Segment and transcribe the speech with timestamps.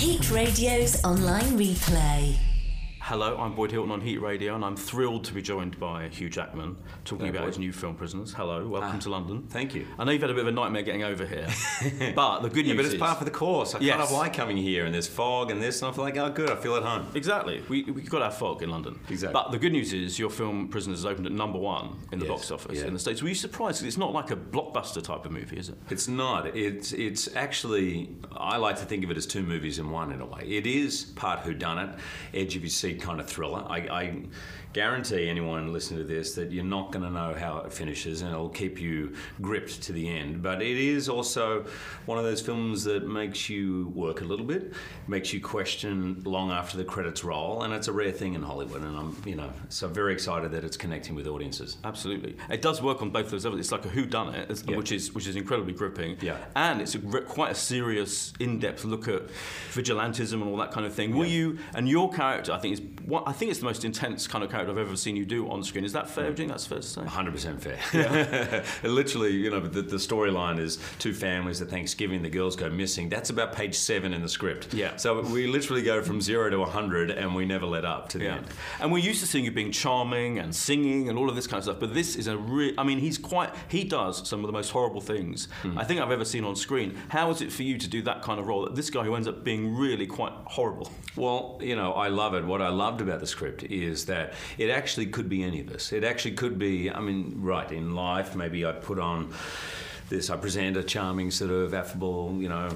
[0.00, 2.49] Heat Radio's online replay.
[3.02, 6.28] Hello, I'm Boyd Hilton on Heat Radio, and I'm thrilled to be joined by Hugh
[6.28, 7.48] Jackman talking Hello, about Boyd.
[7.48, 8.34] his new film Prisoners.
[8.34, 9.42] Hello, welcome Ah, to London.
[9.48, 9.86] thank you.
[9.98, 11.48] I know you've had a bit of a nightmare getting over here,
[12.14, 13.74] but the good Yeah, news but it's is part of the course.
[13.74, 13.96] I Yes.
[13.96, 16.30] kind of like coming here, and there's fog and this, and I feel like, oh,
[16.30, 17.06] good, I feel at home.
[17.14, 17.64] Exactly.
[17.68, 19.00] We, we got our fog in London.
[19.08, 19.32] Exactly.
[19.32, 22.26] But the good news is your film Prisoners has opened at number one in the
[22.26, 22.86] Yes, box office yeah.
[22.86, 23.22] in the States.
[23.22, 23.82] Were you surprised?
[23.82, 25.78] It's not like a blockbuster type of movie, is it?
[25.90, 26.54] It's not.
[26.54, 28.10] It's it's actually.
[28.36, 30.42] I like to think of it as two movies in one in a way.
[30.46, 31.98] It is part whodunit,
[32.34, 33.64] edge of your seat kind of thriller.
[33.68, 34.22] I, I
[34.72, 38.30] guarantee anyone listening to this that you're not going to know how it finishes, and
[38.32, 40.42] it'll keep you gripped to the end.
[40.42, 41.64] But it is also
[42.06, 44.72] one of those films that makes you work a little bit,
[45.08, 48.82] makes you question long after the credits roll, and it's a rare thing in Hollywood.
[48.82, 51.78] And I'm, you know, so very excited that it's connecting with audiences.
[51.84, 53.60] Absolutely, it does work on both those levels.
[53.60, 54.76] It's like a who done it, Yeah.
[54.76, 56.16] which is which is incredibly gripping.
[56.20, 56.36] Yeah.
[56.54, 59.22] and it's a, quite a serious, in-depth look at
[59.72, 61.16] vigilantism and all that kind of thing.
[61.16, 62.52] Were you and your character?
[62.52, 64.96] I think is what I think it's the most intense kind of character I've ever
[64.96, 65.84] seen you do on screen.
[65.84, 66.24] Is that fair?
[66.24, 67.00] Do you think that's fair to say?
[67.02, 68.64] 100% fair.
[68.82, 73.08] Literally, you know, the, the storyline is two families at Thanksgiving, the girls go missing.
[73.08, 74.74] That's about page seven in the script.
[74.74, 74.96] Yeah.
[74.96, 78.24] So we literally go from zero to 100 and we never let up to the
[78.24, 78.46] Yeah, end.
[78.80, 81.58] and we're used to seeing you being charming and singing and all of this kind
[81.58, 81.80] of stuff.
[81.80, 82.74] But this is a real.
[82.78, 83.50] I mean, he's quite.
[83.68, 85.78] He does some of the most horrible things Hmm.
[85.78, 86.96] I think I've ever seen on screen.
[87.08, 88.68] How is it for you to do that kind of role?
[88.70, 90.90] This guy who ends up being really quite horrible.
[91.16, 92.44] Well, you know, I love it.
[92.44, 95.92] What I loved about the script is that it actually could be any of us.
[95.92, 99.32] It actually could be, I mean, right, in life, maybe I put on
[100.10, 102.68] this, I present a charming, sort of affable, you know,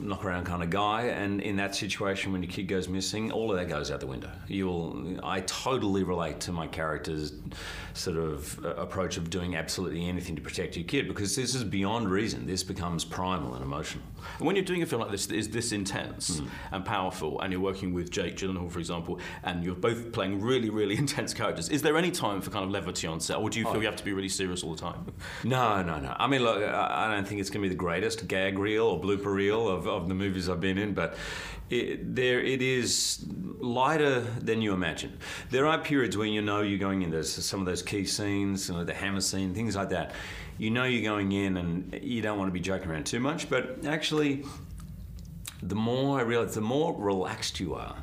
[0.00, 1.02] knock around kind of guy.
[1.02, 4.06] And in that situation, when your kid goes missing, all of that goes out the
[4.06, 4.30] window.
[4.48, 7.32] You'll, I totally relate to my character's
[7.94, 11.62] sort of uh, approach of doing absolutely anything to protect your kid because this is
[11.62, 12.46] beyond reason.
[12.46, 14.04] This becomes primal and emotional.
[14.38, 16.46] And when you're doing a film like this that is this intense Hmm.
[16.72, 20.70] and powerful, and you're working with Jake Gyllenhaal, for example, and you're both playing really,
[20.70, 23.58] really intense characters, is there any time for kind of levity on set, or do
[23.60, 23.72] you Oh.
[23.72, 25.12] feel you have to be really serious all the time?
[25.44, 26.16] No, no, no.
[26.18, 29.00] I mean, look, I don't think it's going to be the greatest gag reel or
[29.00, 31.16] blooper reel of, of the movies I've been in, but
[31.70, 33.24] it, there it is
[33.58, 35.18] lighter than you imagine.
[35.50, 37.10] There are periods when you know you're going in.
[37.10, 40.12] There's some of those key scenes, you know, the hammer scene, things like that.
[40.56, 43.48] You know you're going in, and you don't want to be joking around too much.
[43.48, 44.44] But actually,
[45.62, 47.96] the more I realize, the more relaxed you are,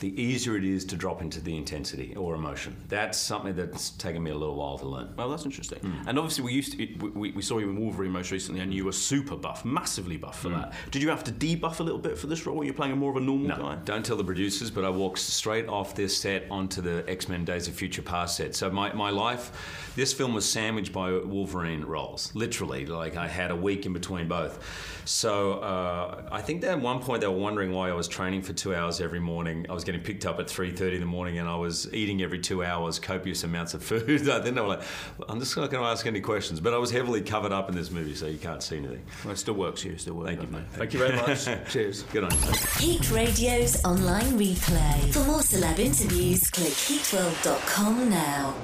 [0.00, 2.76] the easier it is to drop into the intensity or emotion.
[2.88, 5.14] That's something that's taken me a little while to learn.
[5.16, 5.78] Well, that's interesting.
[5.78, 6.08] Hmm.
[6.08, 8.84] And obviously, we used to, we, we, saw you in Wolverine most recently, and you
[8.84, 10.72] were super buff, massively buff for that.
[10.90, 12.56] Did you have to debuff a little bit for this role?
[12.56, 13.78] Were you playing a more of a normal No, guy?
[13.84, 17.44] don't tell the producers, but I walked straight off this set onto the X Men
[17.44, 18.54] Days of Future Past set.
[18.54, 22.86] So my, my life, this film was sandwiched by Wolverine roles, literally.
[22.86, 24.58] Like I had a week in between both.
[25.04, 28.42] So uh, I think that at one point they were wondering why I was training
[28.42, 29.66] for two hours every morning.
[29.68, 32.38] I was getting picked up at 3.30 in the morning and I was eating every
[32.38, 34.06] two hours copious amounts of food.
[34.24, 34.82] then I think they were like,
[35.28, 36.60] I'm just not going to ask any questions.
[36.60, 39.02] But I was heavily covered up in this movie, so you can't see anything.
[39.24, 40.30] Well, it still works here, still works.
[40.30, 40.64] Thank you, mate.
[40.72, 41.44] Thank you very much.
[41.70, 42.02] Cheers.
[42.12, 42.52] Good on you.
[42.78, 45.12] Heat Radio's online replay.
[45.12, 48.54] For more celeb interviews, click heatworld.com now.